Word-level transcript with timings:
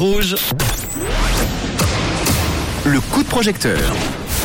Rouge. 0.00 0.36
Le 2.84 3.00
coup 3.00 3.24
de 3.24 3.28
projecteur. 3.28 3.80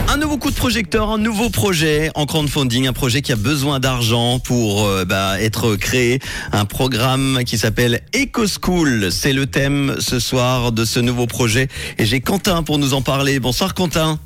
Un 0.08 0.18
nouveau 0.18 0.38
coup 0.38 0.50
de 0.50 0.56
projecteur, 0.56 1.12
un 1.12 1.20
nouveau 1.20 1.52
projet 1.52 2.10
en 2.16 2.26
crowdfunding, 2.26 2.88
un 2.88 2.94
projet 2.94 3.22
qui 3.22 3.32
a 3.32 3.36
besoin 3.36 3.80
d'argent 3.80 4.40
pour 4.40 4.84
euh, 4.88 5.06
bah, 5.06 5.40
être 5.40 5.76
créé, 5.76 6.18
un 6.54 6.66
programme 6.66 7.44
qui 7.46 7.60
s'appelle 7.60 8.02
EcoSchool. 8.16 9.12
C'est 9.12 9.32
le 9.32 9.46
thème 9.46 9.96
ce 10.00 10.20
soir 10.20 10.72
de 10.72 10.86
ce 10.86 11.00
nouveau 11.00 11.28
projet 11.28 11.68
et 12.00 12.08
j'ai 12.08 12.20
Quentin 12.20 12.64
pour 12.64 12.80
nous 12.80 12.96
en 12.96 13.04
parler. 13.04 13.40
Bonsoir 13.40 13.76
Quentin. 13.76 14.18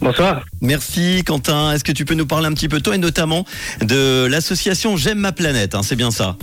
Bonsoir. 0.00 0.42
Merci 0.62 1.22
Quentin. 1.24 1.70
Est-ce 1.70 1.84
que 1.84 1.92
tu 1.92 2.04
peux 2.04 2.14
nous 2.14 2.26
parler 2.26 2.48
un 2.48 2.54
petit 2.54 2.68
peu 2.68 2.80
toi 2.80 2.96
et 2.96 2.98
notamment 2.98 3.44
de 3.82 4.26
l'association 4.26 4.96
J'aime 4.96 5.18
ma 5.18 5.30
planète, 5.30 5.76
hein, 5.76 5.82
c'est 5.84 5.94
bien 5.94 6.10
ça? 6.10 6.36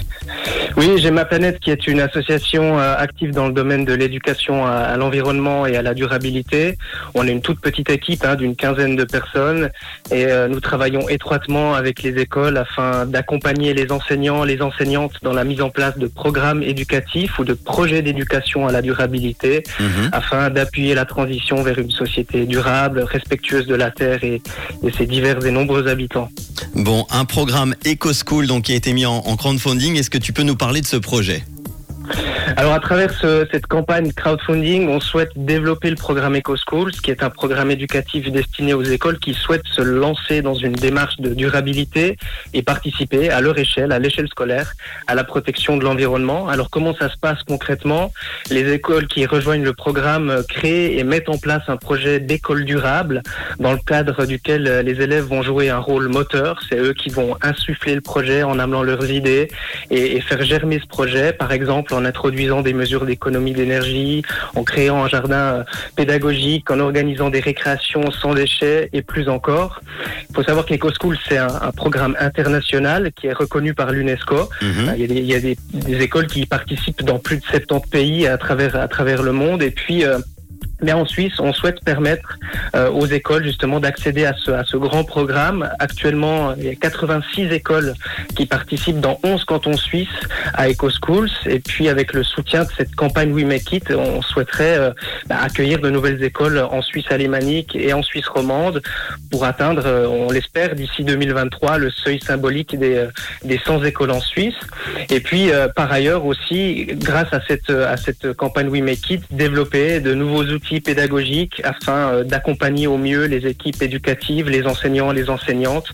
Oui, 0.77 0.97
J'aime 0.97 1.15
ma 1.15 1.25
planète 1.25 1.59
qui 1.59 1.71
est 1.71 1.87
une 1.87 1.99
association 1.99 2.79
euh, 2.79 2.95
active 2.97 3.31
dans 3.31 3.47
le 3.47 3.53
domaine 3.53 3.85
de 3.85 3.93
l'éducation 3.93 4.65
à, 4.65 4.95
l'environnement 4.97 5.65
et 5.65 5.75
à 5.75 5.81
la 5.81 5.93
durabilité. 5.93 6.77
On 7.13 7.27
est 7.27 7.31
une 7.31 7.41
toute 7.41 7.59
petite 7.59 7.89
équipe 7.89 8.23
hein, 8.25 8.35
d'une 8.35 8.55
quinzaine 8.55 8.95
de 8.95 9.03
personnes 9.03 9.69
et 10.11 10.25
euh, 10.25 10.47
nous 10.47 10.59
travaillons 10.59 11.07
étroitement 11.09 11.73
avec 11.73 12.03
les 12.03 12.19
écoles 12.21 12.57
afin 12.57 13.05
d'accompagner 13.05 13.73
les 13.73 13.91
enseignants, 13.91 14.43
les 14.43 14.61
enseignantes 14.61 15.13
dans 15.23 15.33
la 15.33 15.43
mise 15.43 15.61
en 15.61 15.69
place 15.69 15.97
de 15.97 16.07
programmes 16.07 16.63
éducatifs 16.63 17.39
ou 17.39 17.43
de 17.43 17.53
projets 17.53 18.01
d'éducation 18.01 18.67
à 18.67 18.71
la 18.71 18.81
durabilité 18.81 19.63
mhm. 19.79 20.09
afin 20.11 20.49
d'appuyer 20.49 20.93
la 20.95 21.05
transition 21.05 21.63
vers 21.63 21.79
une 21.79 21.91
société 21.91 22.45
durable, 22.45 23.01
respectueuse 23.01 23.67
de 23.67 23.75
la 23.75 23.91
Terre 23.91 24.23
et, 24.23 24.41
ses 24.97 25.05
divers 25.05 25.45
et 25.45 25.51
nombreux 25.51 25.87
habitants. 25.87 26.29
Bon, 26.75 27.05
un 27.09 27.25
programme 27.25 27.75
EcoSchool 27.85 28.47
donc 28.47 28.65
qui 28.65 28.73
a 28.73 28.75
été 28.75 28.93
mis 28.93 29.05
en 29.05 29.21
crowdfunding. 29.35 29.97
Est-ce 29.97 30.09
que 30.09 30.17
tu 30.17 30.33
peux 30.33 30.43
nous 30.43 30.55
parler 30.59 30.81
de 30.81 30.85
ce 30.85 30.97
projet? 30.97 31.43
Alors 32.59 32.73
à 32.73 32.81
travers 32.81 33.13
cette 33.17 33.67
campagne 33.67 34.11
crowdfunding, 34.11 34.89
on 34.89 34.99
souhaite 34.99 35.31
développer 35.37 35.89
le 35.89 35.95
programme 35.95 36.35
EcoSchools, 36.35 36.91
qui 36.91 37.09
est 37.09 37.23
un 37.23 37.29
programme 37.29 37.71
éducatif 37.71 38.29
destiné 38.29 38.73
aux 38.73 38.83
écoles 38.83 39.17
qui 39.17 39.33
souhaitent 39.33 39.65
se 39.71 39.81
lancer 39.81 40.41
dans 40.41 40.55
une 40.55 40.73
démarche 40.73 41.15
de 41.21 41.33
durabilité 41.33 42.17
et 42.53 42.61
participer 42.61 43.29
à 43.29 43.39
leur 43.39 43.57
échelle, 43.57 43.93
à 43.93 43.99
l'échelle 43.99 44.27
scolaire, 44.27 44.73
à 45.07 45.15
la 45.15 45.23
protection 45.23 45.77
de 45.77 45.85
l'environnement. 45.85 46.49
Alors 46.49 46.69
comment 46.69 46.93
ça 46.93 47.07
se 47.07 47.15
passe 47.15 47.41
concrètement? 47.43 48.11
Les 48.49 48.73
écoles 48.73 49.07
qui 49.07 49.25
rejoignent 49.25 49.63
le 49.63 49.71
programme 49.71 50.43
créent 50.49 50.97
et 50.97 51.05
mettent 51.05 51.29
en 51.29 51.37
place 51.37 51.63
un 51.69 51.77
projet 51.77 52.19
d'école 52.19 52.65
durable 52.65 53.23
dans 53.61 53.71
le 53.71 53.79
cadre 53.87 54.25
duquel 54.25 54.63
les 54.83 55.01
élèves 55.01 55.23
vont 55.23 55.43
jouer 55.43 55.69
un 55.69 55.79
rôle 55.79 56.09
moteur. 56.09 56.59
C'est 56.67 56.77
eux 56.77 56.91
qui 56.91 57.07
vont 57.07 57.37
insuffler 57.41 57.95
le 57.95 58.01
projet 58.01 58.43
en 58.43 58.59
amenant 58.59 58.83
leurs 58.83 59.09
idées 59.09 59.47
et, 59.91 60.17
et 60.17 60.19
faire 60.19 60.43
germer 60.43 60.81
ce 60.81 60.87
projet, 60.87 61.31
par 61.31 61.53
exemple 61.53 61.93
en 61.93 62.03
introduisant 62.03 62.48
des 62.61 62.73
mesures 62.73 63.05
d'économie 63.05 63.53
d'énergie, 63.53 64.23
en 64.55 64.63
créant 64.63 65.03
un 65.03 65.07
jardin 65.07 65.35
euh, 65.35 65.63
pédagogique, 65.95 66.69
en 66.71 66.79
organisant 66.79 67.29
des 67.29 67.39
récréations 67.39 68.11
sans 68.11 68.33
déchets 68.33 68.89
et 68.93 69.01
plus 69.01 69.29
encore. 69.29 69.81
Il 70.29 70.35
faut 70.35 70.43
savoir 70.43 70.65
que 70.65 70.73
l'EcoSchool, 70.73 71.17
c'est 71.27 71.37
un, 71.37 71.71
programme 71.75 72.15
international 72.19 73.11
qui 73.13 73.27
est 73.27 73.33
reconnu 73.33 73.73
par 73.73 73.91
l'UNESCO. 73.91 74.49
Mhm. 74.61 74.95
Il 74.97 75.25
y 75.25 75.35
a, 75.35 75.39
des, 75.39 75.57
écoles 76.01 76.27
qui 76.27 76.45
participent 76.45 77.03
dans 77.03 77.19
plus 77.19 77.37
de 77.37 77.43
70 77.43 77.89
pays 77.89 78.27
à 78.27 78.37
travers, 78.37 78.75
à 78.75 78.87
travers 78.87 79.23
le 79.23 79.31
monde. 79.31 79.61
Et 79.61 79.71
puis, 79.71 80.03
euh, 80.03 80.19
mais 80.81 80.93
en 80.93 81.05
Suisse, 81.05 81.39
on 81.39 81.53
souhaite 81.53 81.83
permettre 81.83 82.37
euh, 82.75 82.89
aux 82.89 83.05
écoles 83.05 83.43
justement 83.43 83.79
d'accéder 83.79 84.25
à 84.25 84.33
ce, 84.33 84.51
à 84.51 84.63
ce 84.63 84.77
grand 84.77 85.03
programme. 85.03 85.69
Actuellement, 85.79 86.53
il 86.55 86.65
y 86.65 86.69
a 86.69 86.75
86 86.75 87.51
écoles 87.51 87.93
qui 88.35 88.45
participent 88.45 88.99
dans 88.99 89.19
11 89.23 89.43
cantons 89.45 89.77
suisses 89.77 90.07
à 90.53 90.69
EcoSchools. 90.69 91.29
Et 91.45 91.59
puis, 91.59 91.89
avec 91.89 92.13
le 92.13 92.23
soutien 92.23 92.63
de 92.63 92.69
cette 92.75 92.95
campagne 92.95 93.33
We 93.33 93.45
Make 93.45 93.71
It, 93.73 93.91
on 93.91 94.21
souhaiterait 94.21 94.77
euh, 94.77 94.91
bah, 95.27 95.37
accueillir 95.41 95.79
de 95.79 95.89
nouvelles 95.89 96.23
écoles 96.23 96.59
en 96.59 96.81
Suisse 96.81 97.05
alémanique 97.09 97.75
et 97.75 97.93
en 97.93 98.03
Suisse 98.03 98.27
romande 98.27 98.81
pour 99.31 99.45
atteindre, 99.45 99.83
euh, 99.85 100.07
on 100.07 100.31
l'espère, 100.31 100.75
d'ici 100.75 101.03
2023, 101.03 101.77
le 101.77 101.91
seuil 101.91 102.19
symbolique 102.21 102.77
des, 102.77 103.07
des 103.43 103.59
100 103.65 103.83
écoles 103.83 104.11
en 104.11 104.21
Suisse. 104.21 104.55
Et 105.09 105.19
puis, 105.19 105.49
par 105.75 105.91
ailleurs 105.91 106.25
aussi, 106.25 106.87
grâce 106.93 107.31
à 107.33 107.41
cette, 107.47 107.69
à 107.69 107.97
cette 107.97 108.33
campagne 108.33 108.69
We 108.69 108.81
Make 108.81 109.09
It, 109.09 109.23
développer 109.31 109.99
de 109.99 110.13
nouveaux 110.13 110.43
outils 110.43 110.68
pédagogiques 110.79 111.61
afin 111.63 112.13
euh, 112.13 112.23
d'accompagner 112.23 112.87
au 112.87 112.97
mieux 112.97 113.25
les 113.25 113.47
équipes 113.47 113.81
éducatives, 113.81 114.49
les 114.49 114.65
enseignants, 114.67 115.11
les 115.11 115.29
enseignantes, 115.29 115.87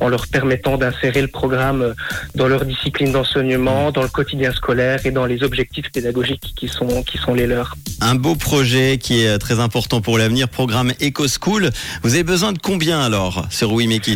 en 0.00 0.08
leur 0.08 0.26
permettant 0.26 0.76
d'insérer 0.76 1.22
le 1.22 1.28
programme 1.28 1.82
euh, 1.82 1.94
dans 2.34 2.48
leur 2.48 2.64
discipline 2.64 3.12
d'enseignement, 3.12 3.92
dans 3.92 4.02
le 4.02 4.08
quotidien 4.08 4.52
scolaire 4.52 5.06
et 5.06 5.12
dans 5.12 5.26
les 5.26 5.42
objectifs 5.42 5.90
pédagogiques 5.92 6.52
qui 6.56 6.68
sont, 6.68 7.34
les 7.34 7.46
leurs. 7.46 7.76
Un 8.00 8.14
beau 8.14 8.34
projet 8.34 8.98
qui 8.98 9.24
est 9.24 9.38
très 9.38 9.60
important 9.60 10.00
pour 10.00 10.18
l'avenir, 10.18 10.48
programme 10.48 10.92
EcoSchool. 11.02 11.70
Vous 12.02 12.14
avez 12.14 12.24
besoin 12.24 12.52
de 12.52 12.58
combien 12.58 13.00
alors 13.00 13.46
sur 13.50 13.74
Make 13.76 14.08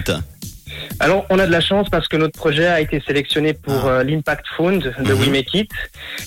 alors, 0.99 1.25
on 1.31 1.39
a 1.39 1.47
de 1.47 1.53
la 1.53 1.61
chance 1.61 1.89
parce 1.89 2.09
que 2.09 2.17
notre 2.17 2.37
projet 2.37 2.67
a 2.67 2.81
été 2.81 3.01
sélectionné 3.07 3.55
pour 3.55 3.87
ah. 3.87 4.01
euh, 4.01 4.05
l'Impact 4.05 4.47
Fund 4.57 4.81
de 4.81 5.13
mhm. 5.15 5.21
We 5.21 5.29
Make 5.29 5.55
It, 5.55 5.71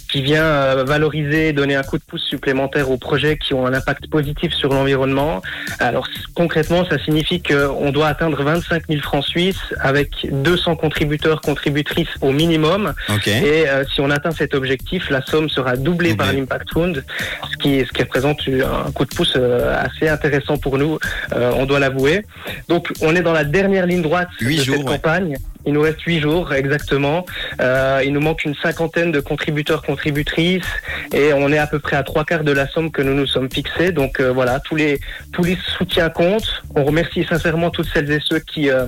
qui 0.09 0.21
vient 0.21 0.43
euh, 0.43 0.83
valoriser 0.83 1.49
et 1.49 1.53
donner 1.53 1.75
un 1.75 1.83
coup 1.83 1.97
de 1.97 2.03
pouce 2.03 2.23
supplémentaire 2.23 2.89
aux 2.89 2.97
projets 2.97 3.37
qui 3.37 3.53
ont 3.53 3.67
un 3.67 3.73
impact 3.73 4.07
positif 4.07 4.53
sur 4.53 4.69
l'environnement. 4.69 5.41
Alors, 5.79 6.07
concrètement, 6.35 6.85
ça 6.85 6.97
signifie 7.03 7.41
qu'on 7.41 7.91
doit 7.91 8.07
atteindre 8.07 8.41
25 8.41 8.83
000 8.87 9.01
francs 9.01 9.25
suisses 9.25 9.73
avec 9.79 10.27
200 10.31 10.75
contributeurs, 10.77 11.41
contributrices 11.41 12.15
au 12.21 12.31
minimum. 12.31 12.93
Et 13.27 13.67
euh, 13.67 13.83
si 13.93 14.01
on 14.01 14.09
atteint 14.09 14.31
cet 14.31 14.53
objectif, 14.53 15.09
la 15.09 15.21
somme 15.21 15.49
sera 15.49 15.75
doublée 15.75 16.15
par 16.15 16.31
l'Impact 16.31 16.71
Fund, 16.73 17.03
qui, 17.63 17.85
ce 17.85 17.91
qui 17.91 18.03
représente 18.03 18.41
un 18.47 18.91
coup 18.91 19.05
de 19.05 19.15
pouce 19.15 19.35
assez 19.35 20.07
intéressant 20.07 20.57
pour 20.57 20.77
nous, 20.77 20.99
on 21.31 21.65
doit 21.65 21.79
l'avouer. 21.79 22.25
Donc, 22.67 22.91
on 23.01 23.15
est 23.15 23.21
dans 23.21 23.33
la 23.33 23.43
dernière 23.43 23.85
ligne 23.85 24.01
droite 24.01 24.29
cette 24.39 24.83
campagne. 24.85 25.37
Il 25.65 25.73
nous 25.73 25.81
reste 25.81 26.01
huit 26.01 26.19
jours 26.19 26.53
exactement. 26.53 27.25
Euh, 27.61 28.01
il 28.03 28.11
nous 28.11 28.19
manque 28.19 28.43
une 28.43 28.55
cinquantaine 28.55 29.11
de 29.11 29.21
contributeurs, 29.21 29.81
contributrices, 29.81 30.65
et 31.13 31.31
on 31.33 31.51
est 31.51 31.57
à 31.57 31.67
peu 31.67 31.79
près 31.79 31.95
à 31.95 32.03
trois 32.03 32.25
quarts 32.25 32.43
de 32.43 32.51
la 32.51 32.67
somme 32.67 32.91
que 32.91 33.01
nous 33.01 33.13
nous 33.13 33.27
sommes 33.27 33.49
fixés. 33.51 33.91
Donc 33.91 34.19
euh, 34.19 34.31
voilà, 34.31 34.59
tous 34.59 34.75
les 34.75 34.99
tous 35.31 35.43
les 35.43 35.57
soutiens 35.77 36.09
comptent. 36.09 36.63
On 36.75 36.83
remercie 36.83 37.23
sincèrement 37.23 37.69
toutes 37.69 37.87
celles 37.93 38.11
et 38.11 38.19
ceux 38.19 38.39
qui 38.39 38.69
euh, 38.69 38.87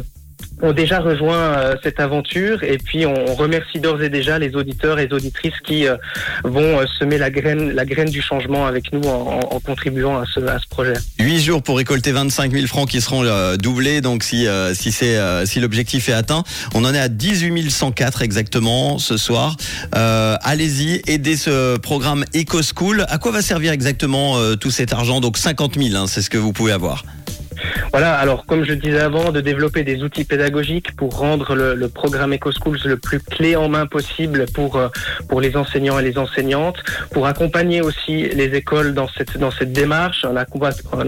ont 0.62 0.74
déjà 0.74 1.00
rejoint 1.00 1.36
euh, 1.36 1.76
cette 1.84 2.00
aventure 2.00 2.64
et 2.64 2.78
puis 2.78 3.06
on 3.06 3.36
remercie 3.36 3.80
d'ores 3.80 4.02
et 4.02 4.10
déjà 4.10 4.40
les 4.40 4.56
auditeurs 4.56 5.00
et 5.00 5.08
les 5.08 5.14
auditrices 5.14 5.60
qui 5.64 5.88
euh, 5.88 5.98
vont 6.44 6.80
euh, 6.80 6.86
semer 6.98 7.18
la 7.18 7.30
graine, 7.30 7.72
la 7.72 7.86
graine 7.86 8.10
du 8.10 8.22
changement 8.22 8.66
avec 8.66 8.94
nous 8.94 9.02
en, 9.02 9.40
en 9.40 9.60
contribuant 9.60 10.18
à 10.18 10.24
ce, 10.26 10.40
à 10.40 10.60
ce 10.60 10.68
projet. 10.70 10.94
Huit 11.20 11.42
jours 11.42 11.62
pour 11.62 11.78
récolter 11.78 12.12
25 12.12 12.52
000 12.52 12.68
francs 12.68 12.90
qui 12.90 13.02
seront 13.02 13.24
doublés 13.58 14.02
donc 14.02 14.24
si, 14.24 14.48
si, 14.74 14.92
c'est, 14.92 15.18
si 15.46 15.60
l'objectif 15.60 16.10
est 16.10 16.14
atteint. 16.14 16.44
On 16.74 16.86
en 16.86 16.94
est 16.94 17.00
à 17.00 17.10
18 17.10 17.70
104 17.70 18.22
exactement 18.22 18.98
ce 18.98 19.18
soir. 19.18 19.56
allez-y, 19.92 21.02
aidez 21.08 21.36
ce 21.36 21.78
programme 21.78 22.26
EcoSchool. 22.36 23.06
À 23.10 23.18
quoi 23.18 23.32
va 23.32 23.42
servir 23.42 23.72
exactement 23.72 24.38
tout 24.58 24.72
cet 24.72 24.94
argent? 24.94 25.22
Donc 25.22 25.38
50 25.38 25.76
000, 25.82 25.96
hein, 25.96 26.06
c'est 26.08 26.22
ce 26.22 26.30
que 26.30 26.38
vous 26.38 26.54
pouvez 26.54 26.72
avoir. 26.72 27.04
Voilà, 27.92 28.16
alors 28.16 28.46
comme 28.46 28.64
je 28.64 28.74
disais 28.74 29.00
avant, 29.00 29.32
de 29.32 29.42
développer 29.42 29.84
des 29.84 30.04
outils 30.04 30.26
pédagogiques 30.26 30.96
pour 30.96 31.18
rendre 31.18 31.56
le, 31.56 31.76
le 31.76 31.88
programme 31.88 32.34
EcoSchools 32.34 32.80
le 32.86 32.98
plus 32.98 33.20
clé 33.20 33.56
en 33.56 33.70
main 33.70 33.86
possible 33.86 34.46
pour, 34.54 34.76
euh, 34.76 34.90
pour 35.30 35.42
les 35.42 35.56
enseignants 35.56 36.00
et 36.00 36.04
les 36.04 36.18
enseignantes, 36.18 36.78
pour 37.12 37.28
accompagner 37.28 37.82
aussi 37.82 38.24
les 38.30 38.56
écoles 38.56 38.94
dans 38.94 39.08
cette, 39.08 39.38
dans 39.38 39.52
cette 39.52 39.72
démarche, 39.72 40.26
un, 40.26 40.36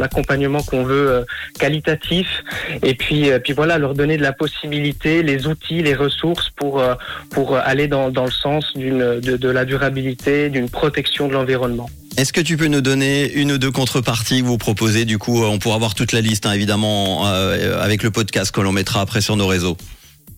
accompagnement 0.02 0.62
qu'on 0.64 0.84
veut 0.84 1.10
euh, 1.10 1.26
qualitatif, 1.60 2.44
et 2.84 2.96
puis, 2.96 3.32
euh, 3.32 3.40
puis 3.40 3.54
voilà, 3.54 3.78
leur 3.78 3.94
donner 3.94 4.18
de 4.18 4.24
la 4.24 4.34
possibilité, 4.34 5.24
les 5.24 5.48
outils, 5.48 5.82
les 5.82 5.96
ressources 5.96 6.50
pour, 6.52 6.84
pour 7.32 7.56
aller 7.56 7.88
dans, 7.88 8.10
dans 8.10 8.26
le 8.26 8.32
sens 8.32 8.74
d'une, 8.76 9.20
de, 9.20 9.38
de 9.38 9.50
la 9.50 9.66
durabilité, 9.66 10.50
d'une 10.50 10.70
protection 10.70 11.28
de 11.28 11.34
l'environnement. 11.34 11.90
Est-ce 12.18 12.34
que 12.34 12.42
tu 12.42 12.58
peux 12.58 12.66
nous 12.66 12.82
donner 12.82 13.32
une 13.32 13.52
ou 13.52 13.58
deux 13.60 13.70
contreparties 13.70 14.42
que 14.42 14.48
vous 14.48 14.58
proposez? 14.58 15.06
Du 15.06 15.20
coup, 15.20 15.44
on 15.44 15.60
pourra 15.60 15.78
voir 15.78 15.94
toute 15.94 16.14
la 16.14 16.22
liste, 16.22 16.48
hein, 16.48 16.52
évidemment, 16.52 17.28
euh, 17.28 17.80
avec 17.80 18.02
le 18.02 18.10
podcast 18.10 18.50
que 18.50 18.60
l'on 18.60 18.72
mettra 18.72 19.02
après 19.02 19.22
sur 19.22 19.36
nos 19.36 19.46
réseaux. 19.46 19.78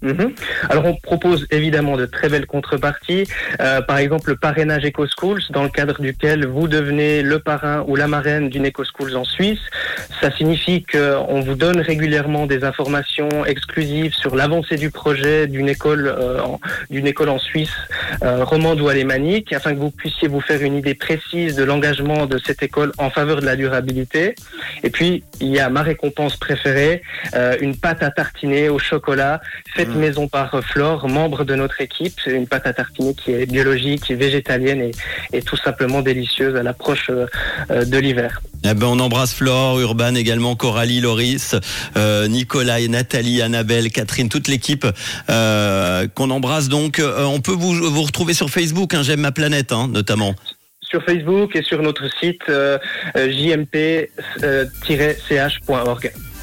Mhm. 0.02 0.34
Alors 0.70 0.86
on 0.86 0.96
propose 0.96 1.46
évidemment 1.52 1.98
de 1.98 2.06
très 2.06 2.30
belles 2.30 2.46
contreparties, 2.46 3.26
euh, 3.60 3.82
par 3.82 3.98
exemple 3.98 4.30
le 4.30 4.38
parrainage 4.38 4.86
EcoSchools, 4.86 5.42
dans 5.50 5.64
le 5.64 5.70
cadre 5.70 6.00
duquel 6.02 6.46
vous 6.46 6.68
devenez 6.70 7.22
le 7.22 7.40
parrain 7.40 7.84
ou 7.88 7.96
la 7.98 8.08
marraine 8.08 8.50
d'une 8.50 8.66
EcoSchools 8.68 9.18
en 9.18 9.26
Suisse. 9.26 9.60
Ça 10.22 10.32
signifie 10.32 10.84
qu'on 10.84 11.42
vous 11.42 11.56
donne 11.56 11.82
régulièrement 11.82 12.46
des 12.46 12.64
informations 12.64 13.46
exclusives 13.46 14.14
sur 14.14 14.36
l'avancée 14.36 14.78
du 14.78 14.90
projet 14.90 15.48
d'une 15.48 15.68
école, 15.68 16.08
euh, 16.08 16.40
d'une 16.90 17.08
école 17.08 17.30
en 17.30 17.40
Suisse, 17.40 17.76
euh, 18.24 18.44
romande 18.46 18.80
ou 18.80 18.88
alémanique, 18.88 19.52
afin 19.52 19.74
que 19.74 19.80
vous 19.80 19.92
puissiez 19.92 20.30
vous 20.30 20.42
faire 20.42 20.62
une 20.62 20.76
idée 20.76 20.96
précise 20.96 21.56
de 21.56 21.64
l'engagement 21.64 22.26
de 22.26 22.38
cette 22.38 22.64
école 22.64 22.94
en 22.98 23.10
faveur 23.10 23.42
de 23.42 23.46
la 23.46 23.58
durabilité. 23.58 24.36
Et 24.84 24.90
puis 24.90 25.24
il 25.42 25.50
y 25.50 25.60
a 25.60 25.70
ma 25.70 25.82
récompense 25.82 26.38
préférée, 26.38 27.02
une 27.62 27.76
pâte 27.76 28.04
à 28.04 28.12
tartiner 28.12 28.70
au 28.70 28.80
chocolat 28.80 29.42
faite 29.90 30.00
maison 30.00 30.28
par 30.28 30.62
Flore, 30.64 31.08
membre 31.08 31.44
de 31.44 31.56
notre 31.56 31.82
équipe. 31.82 32.20
Une 32.28 32.48
pâte 32.48 32.68
à 32.68 32.74
tartiner 32.74 33.14
qui 33.14 33.32
est 33.32 33.46
biologique, 33.46 34.12
végétalienne 34.12 34.82
et, 34.82 34.92
et 35.34 35.42
tout 35.42 35.58
simplement 35.58 36.02
délicieuse 36.02 36.56
à 36.56 36.64
l'approche 36.64 37.10
de 37.10 37.98
l'hiver. 37.98 38.42
Eh 38.66 38.74
ben, 38.74 38.88
on 38.88 39.00
embrasse 39.00 39.34
Flore, 39.34 39.80
Urban 39.80 40.16
également, 40.16 40.56
Coralie, 40.56 41.00
Loris, 41.00 41.56
euh, 41.96 42.28
Nicolas, 42.28 42.80
Nathalie, 42.88 43.42
Annabelle, 43.42 43.90
Catherine, 43.90 44.30
toute 44.30 44.48
l'équipe 44.48 44.86
euh, 45.30 46.08
qu'on 46.14 46.30
embrasse 46.30 46.70
donc. 46.70 47.00
Euh, 47.00 47.24
on 47.24 47.40
peut 47.42 47.54
vous, 47.54 47.74
vous 47.74 48.04
retrouver 48.04 48.34
sur 48.34 48.50
Facebook, 48.50 48.94
hein, 48.94 49.04
J'aime 49.04 49.22
ma 49.22 49.32
planète 49.32 49.72
hein, 49.72 49.88
notamment. 49.92 50.36
Sur 50.82 51.04
Facebook 51.04 51.56
et 51.56 51.62
sur 51.62 51.82
notre 51.82 52.10
site 52.20 52.42
euh, 52.50 52.78
jmp-ch.org. 53.16 54.12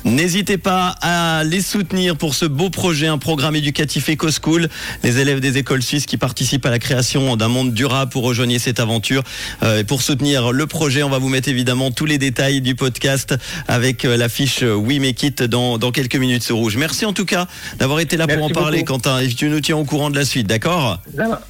N'hésitez 0.06 0.56
pas 0.56 0.94
à 1.02 1.42
les 1.42 1.60
soutenir 1.60 2.16
pour 2.16 2.36
ce 2.36 2.44
beau 2.44 2.70
projet, 2.70 3.08
un 3.08 3.18
programme 3.18 3.56
éducatif 3.56 4.08
EcoSchool. 4.08 4.68
Les 5.02 5.18
élèves 5.18 5.40
des 5.40 5.58
écoles 5.58 5.82
suisses 5.82 6.06
qui 6.06 6.16
participent 6.16 6.64
à 6.64 6.70
la 6.70 6.78
création 6.78 7.34
d'un 7.34 7.48
monde 7.48 7.74
durable 7.74 8.12
pour 8.12 8.22
rejoindre 8.22 8.56
cette 8.60 8.78
aventure. 8.78 9.24
Euh, 9.64 9.80
et 9.80 9.84
pour 9.84 10.02
soutenir 10.02 10.52
le 10.52 10.66
projet, 10.68 11.02
on 11.02 11.08
va 11.10 11.18
vous 11.18 11.28
mettre 11.28 11.48
évidemment 11.48 11.90
tous 11.90 12.06
les 12.06 12.18
détails 12.18 12.60
du 12.60 12.76
podcast 12.76 13.34
avec 13.66 14.04
euh, 14.04 14.16
la 14.16 14.28
fiche 14.28 14.62
We 14.62 15.00
Make 15.00 15.24
It 15.24 15.42
dans, 15.42 15.76
dans 15.76 15.90
quelques 15.90 16.14
minutes 16.14 16.44
sur 16.44 16.54
Rouge. 16.54 16.76
Merci 16.76 17.04
en 17.04 17.12
tout 17.12 17.24
cas 17.24 17.48
d'avoir 17.80 17.98
été 17.98 18.16
là 18.16 18.28
pour 18.28 18.44
en 18.44 18.50
parler, 18.50 18.84
Quentin. 18.84 19.18
Et 19.18 19.26
tu 19.26 19.48
nous 19.48 19.60
tiens 19.60 19.76
au 19.76 19.84
courant 19.84 20.10
de 20.10 20.16
la 20.16 20.24
suite, 20.24 20.46
d'accord? 20.46 21.00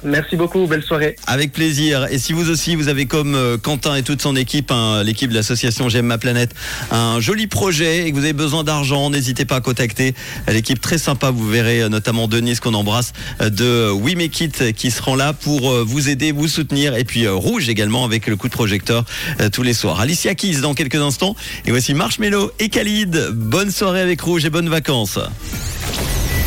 Merci 0.03 0.35
beaucoup, 0.35 0.65
belle 0.65 0.81
soirée. 0.81 1.15
Avec 1.27 1.53
plaisir. 1.53 2.07
Et 2.09 2.17
si 2.17 2.33
vous 2.33 2.49
aussi, 2.49 2.73
vous 2.73 2.87
avez 2.87 3.05
comme 3.05 3.35
euh, 3.35 3.59
Quentin 3.59 3.93
et 3.93 4.01
toute 4.01 4.23
son 4.23 4.35
équipe, 4.35 4.71
hein, 4.71 5.03
l'équipe 5.03 5.29
de 5.29 5.35
l'association 5.35 5.89
J'aime 5.89 6.07
ma 6.07 6.17
planète, 6.17 6.55
un 6.89 7.19
joli 7.19 7.45
projet 7.45 8.07
et 8.07 8.11
que 8.11 8.15
vous 8.15 8.23
avez 8.23 8.33
besoin 8.33 8.46
besoin 8.47 8.63
d'argent, 8.63 9.09
n'hésitez 9.09 9.43
pas 9.43 9.57
à 9.57 9.61
contacter 9.61 10.15
l'équipe 10.47 10.79
très 10.79 10.97
sympa. 10.97 11.31
Vous 11.31 11.49
verrez 11.49 11.81
euh, 11.81 11.89
notamment 11.89 12.29
Denise 12.29 12.61
qu'on 12.61 12.75
embrasse 12.75 13.11
euh, 13.41 13.49
de 13.49 13.91
We 13.91 14.15
Make 14.15 14.39
It 14.39 14.73
qui 14.73 14.89
seront 14.89 15.15
là 15.15 15.33
pour 15.33 15.69
euh, 15.69 15.83
vous 15.85 16.07
aider, 16.07 16.31
vous 16.31 16.47
soutenir. 16.47 16.95
Et 16.95 17.03
puis 17.03 17.27
Rouge 17.27 17.67
également 17.67 18.05
avec 18.05 18.25
le 18.25 18.37
coup 18.37 18.47
de 18.47 18.53
projecteur 18.53 19.03
tous 19.51 19.63
les 19.63 19.73
soirs. 19.73 19.99
Alicia 19.99 20.33
Keys 20.33 20.61
dans 20.61 20.73
quelques 20.73 20.95
instants. 20.95 21.35
Et 21.65 21.71
voici 21.71 21.93
Marshmello 21.93 22.53
et 22.59 22.69
Khalid. 22.69 23.31
Bonne 23.33 23.69
soirée 23.69 23.99
avec 23.99 24.21
Rouge 24.21 24.45
et 24.45 24.49
bonnes 24.49 24.69
vacances. 24.69 25.19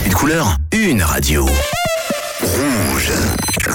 Une 0.07 0.15
couleur, 0.15 0.57
une 0.73 1.03
radio. 1.03 1.47
Rouge. 2.41 3.13